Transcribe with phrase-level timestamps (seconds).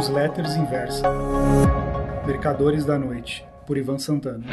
[0.00, 1.02] Newsletters Inversa.
[2.26, 4.46] Mercadores da Noite, por Ivan Santana.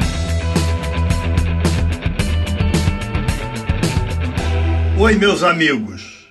[5.00, 6.28] Oi, meus amigos.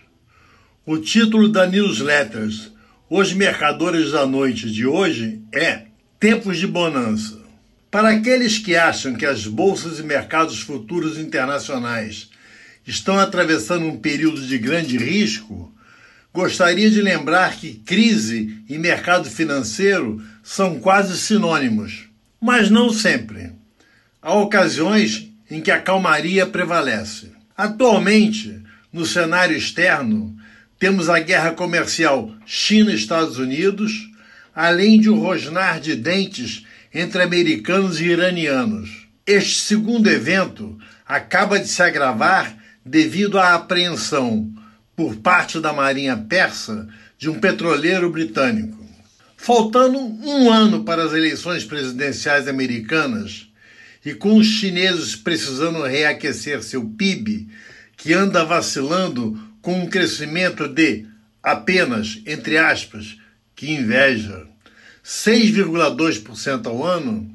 [0.85, 2.71] O título da Newsletters
[3.09, 5.85] Os Mercadores da Noite de hoje é
[6.21, 7.41] Tempos de Bonança.
[7.91, 12.29] Para aqueles que acham que as bolsas e mercados futuros internacionais
[12.87, 15.73] estão atravessando um período de grande risco,
[16.37, 23.53] gostaria de lembrar que crise e mercado financeiro são quase sinônimos, mas não sempre.
[24.21, 27.33] Há ocasiões em que a calmaria prevalece.
[27.57, 28.61] Atualmente,
[28.93, 30.37] no cenário externo,
[30.79, 34.11] temos a guerra comercial China-Estados Unidos,
[34.55, 39.07] além de um rosnar de dentes entre americanos e iranianos.
[39.27, 44.53] Este segundo evento acaba de se agravar devido à apreensão
[44.97, 48.85] por parte da Marinha Persa de um petroleiro britânico.
[49.37, 53.49] Faltando um ano para as eleições presidenciais americanas
[54.05, 57.47] e com os chineses precisando reaquecer seu PIB,
[57.97, 61.07] que anda vacilando com um crescimento de
[61.43, 63.17] apenas, entre aspas,
[63.55, 64.47] que inveja,
[65.05, 67.31] 6,2% ao ano,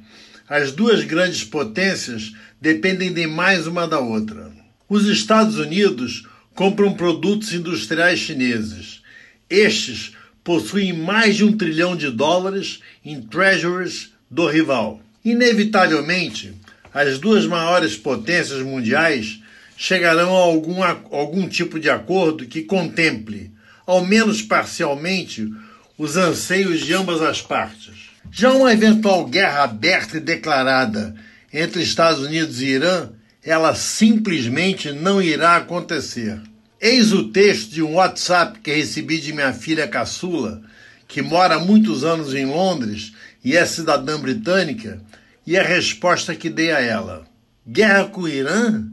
[0.50, 4.52] as duas grandes potências dependem de mais uma da outra.
[4.90, 9.02] Os Estados Unidos compram produtos industriais chineses.
[9.50, 10.14] Estes
[10.44, 15.02] possuem mais de um trilhão de dólares em treasuries do rival.
[15.24, 16.54] Inevitavelmente,
[16.94, 19.40] as duas maiores potências mundiais
[19.78, 23.52] chegarão a algum, algum tipo de acordo que contemple,
[23.86, 25.52] ao menos parcialmente,
[25.98, 28.10] os anseios de ambas as partes.
[28.32, 31.16] Já uma eventual guerra aberta e declarada
[31.52, 33.10] entre Estados Unidos e Irã
[33.44, 36.40] ela simplesmente não irá acontecer.
[36.80, 40.62] Eis o texto de um WhatsApp que recebi de minha filha caçula,
[41.08, 45.02] que mora há muitos anos em Londres e é cidadã britânica,
[45.46, 47.26] e a resposta que dei a ela.
[47.68, 48.84] Guerra com o Irã?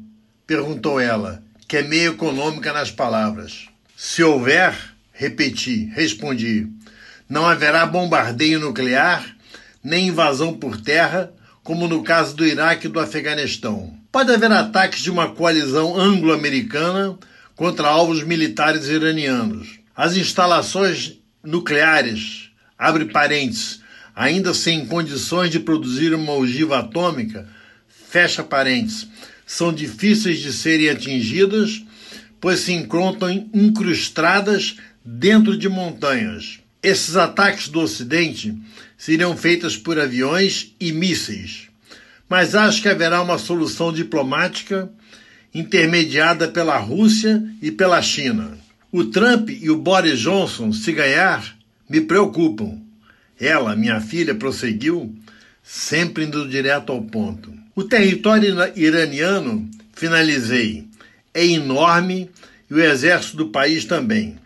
[0.47, 3.69] perguntou ela, que é meio econômica nas palavras.
[3.95, 4.75] Se houver,
[5.13, 6.67] repeti, respondi,
[7.29, 9.37] não haverá bombardeio nuclear,
[9.85, 11.31] nem invasão por terra,
[11.63, 13.98] como no caso do Iraque e do Afeganistão.
[14.19, 17.17] Pode haver ataques de uma coalizão anglo-americana
[17.55, 19.79] contra alvos militares iranianos.
[19.95, 23.81] As instalações nucleares, abre parênteses,
[24.17, 27.49] ainda sem condições de produzir uma ogiva atômica,
[28.11, 29.07] fecha parênteses,
[29.47, 31.85] são difíceis de serem atingidas,
[32.41, 36.59] pois se encontram incrustadas dentro de montanhas.
[36.83, 38.53] Esses ataques do Ocidente
[38.97, 41.68] seriam feitos por aviões e mísseis
[42.29, 44.91] mas acho que haverá uma solução diplomática
[45.55, 48.59] intermediada pela Rússia e pela China.
[48.93, 51.57] O Trump e o Boris Johnson, se ganhar,
[51.89, 52.81] me preocupam.
[53.41, 55.15] Ela, minha filha, prosseguiu,
[55.63, 57.53] sempre indo direto ao ponto.
[57.75, 60.87] O território iraniano, finalizei,
[61.33, 62.31] é enorme
[62.71, 64.37] e o exército do país também.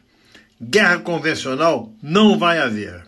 [0.60, 3.02] Guerra convencional não vai haver.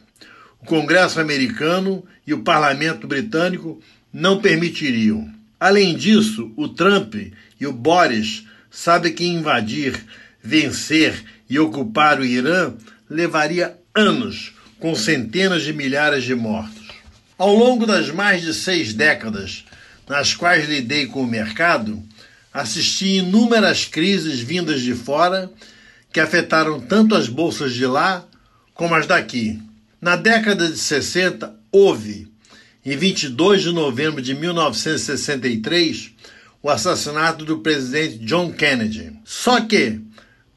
[0.60, 3.80] O Congresso americano e o parlamento britânico
[4.14, 5.28] não permitiriam.
[5.58, 7.16] Além disso, o Trump
[7.60, 10.00] e o Boris sabem que invadir,
[10.40, 12.72] vencer e ocupar o Irã
[13.10, 16.84] levaria anos, com centenas de milhares de mortos.
[17.36, 19.64] Ao longo das mais de seis décadas
[20.08, 22.00] nas quais lidei com o mercado,
[22.52, 25.50] assisti inúmeras crises vindas de fora
[26.12, 28.24] que afetaram tanto as bolsas de lá
[28.74, 29.60] como as daqui.
[30.00, 32.28] Na década de 60, houve
[32.84, 36.12] em 22 de novembro de 1963,
[36.62, 39.12] o assassinato do presidente John Kennedy.
[39.24, 40.00] Só que,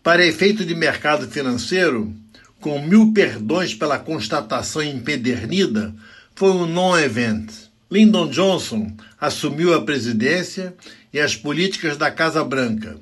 [0.04, 2.14] para efeito de mercado financeiro,
[2.60, 5.94] com mil perdões pela constatação empedernida,
[6.36, 7.50] foi um non-event.
[7.90, 10.76] Lyndon Johnson assumiu a presidência
[11.14, 12.98] e as políticas da Casa Branca,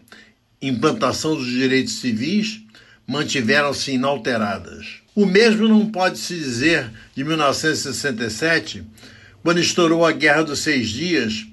[0.61, 2.61] implantação dos direitos civis,
[3.07, 5.01] mantiveram-se inalteradas.
[5.15, 8.83] O mesmo não pode se dizer de 1967,
[9.45, 11.45] quando estourou a Guerra dos Seis Dias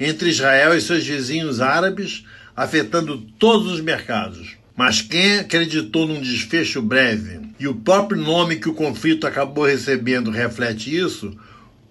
[0.00, 2.24] entre Israel e seus vizinhos árabes,
[2.56, 4.56] afetando todos os mercados.
[4.74, 10.28] Mas quem acreditou num desfecho breve e o próprio nome que o conflito acabou recebendo
[10.28, 11.38] reflete isso,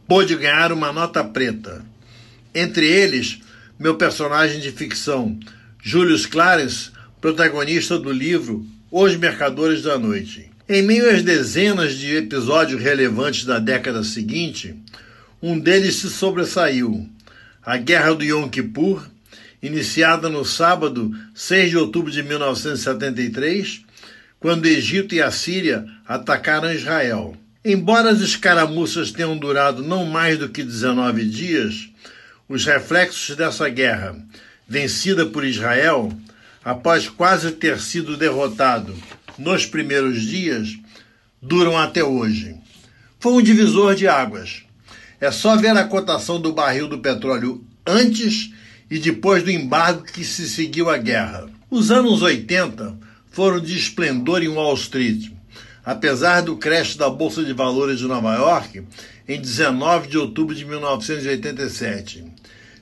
[0.06, 1.86] pôde ganhar uma nota preta.
[2.54, 3.40] Entre eles,
[3.80, 5.40] meu personagem de ficção,
[5.81, 6.92] Julius Clarence,
[7.22, 10.52] protagonista do livro Os Mercadores da Noite.
[10.68, 14.75] Em meio às dezenas de episódios relevantes da década seguinte,
[15.47, 17.07] um deles se sobressaiu.
[17.63, 19.07] A Guerra do Yom Kippur,
[19.62, 23.81] iniciada no sábado 6 de outubro de 1973,
[24.39, 27.38] quando Egito e a Síria atacaram Israel.
[27.63, 31.89] Embora as escaramuças tenham durado não mais do que 19 dias,
[32.50, 34.18] os reflexos dessa guerra,
[34.68, 36.12] vencida por Israel,
[36.63, 38.95] após quase ter sido derrotado
[39.38, 40.75] nos primeiros dias,
[41.39, 42.56] duram até hoje.
[43.19, 44.64] Foi um divisor de águas.
[45.25, 48.51] É só ver a cotação do barril do petróleo antes
[48.92, 51.50] e depois do embargo que se seguiu à guerra.
[51.68, 52.95] Os anos 80
[53.31, 55.31] foram de esplendor em Wall Street,
[55.83, 58.83] apesar do crash da Bolsa de Valores de Nova York
[59.27, 62.24] em 19 de outubro de 1987.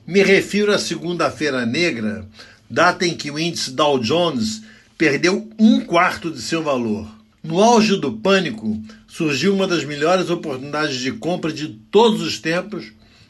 [0.06, 2.28] Me refiro à Segunda-feira Negra,
[2.68, 4.60] data em que o índice Dow Jones
[4.98, 7.08] perdeu um quarto de seu valor.
[7.44, 12.86] No auge do pânico, surgiu uma das melhores oportunidades de compra de todos os tempos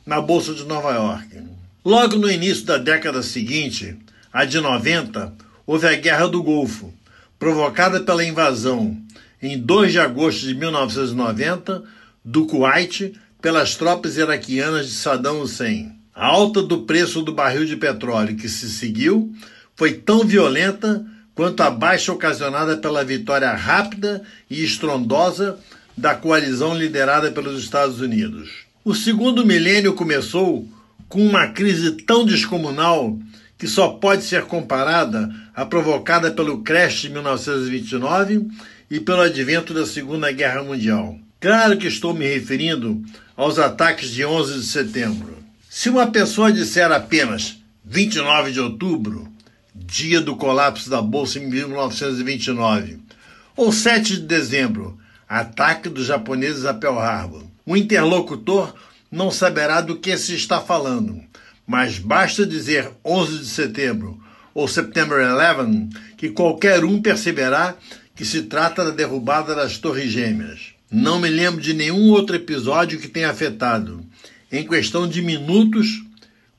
[0.06, 1.42] na Bolsa de Nova York.
[1.84, 3.96] Logo no início da década seguinte,
[4.32, 5.34] a de 90,
[5.66, 6.94] houve a Guerra do Golfo,
[7.40, 8.96] provocada pela invasão,
[9.42, 11.82] em 2 de agosto de 1990,
[12.24, 15.90] do Kuwait pelas tropas iraquianas de Saddam Hussein.
[16.14, 19.34] A alta do preço do barril de petróleo que se seguiu
[19.74, 25.58] foi tão violenta quanto a baixa ocasionada pela vitória rápida e estrondosa
[25.96, 28.50] da coalizão liderada pelos Estados Unidos.
[28.84, 30.68] O segundo milênio começou
[31.08, 33.18] com uma crise tão descomunal
[33.56, 38.48] que só pode ser comparada à provocada pelo crash de 1929
[38.90, 41.18] e pelo advento da Segunda Guerra Mundial.
[41.40, 43.02] Claro que estou me referindo
[43.36, 45.38] aos ataques de 11 de setembro.
[45.68, 49.28] Se uma pessoa disser apenas 29 de outubro,
[49.74, 52.98] dia do colapso da Bolsa em 1929,
[53.56, 54.98] ou 7 de dezembro,
[55.28, 58.74] ataque dos japoneses a Pearl Harbor, o interlocutor
[59.10, 61.20] não saberá do que se está falando,
[61.66, 64.22] mas basta dizer 11 de setembro
[64.54, 67.74] ou September 11 que qualquer um perceberá
[68.14, 70.74] que se trata da derrubada das Torres Gêmeas.
[70.90, 74.04] Não me lembro de nenhum outro episódio que tenha afetado,
[74.52, 76.04] em questão de minutos,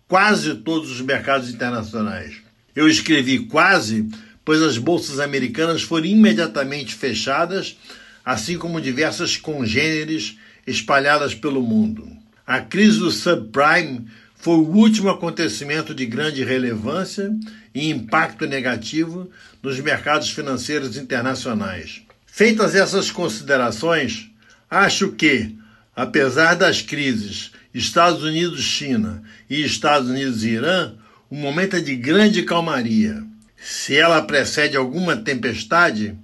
[0.08, 2.45] quase todos os mercados internacionais.
[2.76, 4.10] Eu escrevi quase,
[4.44, 7.78] pois as bolsas americanas foram imediatamente fechadas,
[8.24, 10.38] assim como diversas congêneres
[10.68, 12.08] espalhadas pelo mundo.
[12.46, 14.06] A crise do subprime
[14.36, 17.32] foi o último acontecimento de grande relevância
[17.74, 19.30] e impacto negativo
[19.64, 22.04] nos mercados financeiros internacionais.
[22.28, 24.30] Feitas essas considerações,
[24.70, 25.56] acho que,
[25.96, 30.94] apesar das crises Estados Unidos-China e Estados Unidos-Irã,
[31.30, 33.24] o momento é de grande calmaria.
[33.58, 36.16] Se ela precede alguma tempestade,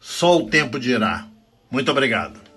[0.00, 1.26] só o tempo dirá.
[1.70, 2.47] Muito obrigado.